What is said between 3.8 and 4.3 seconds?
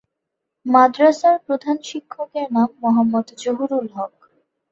হক।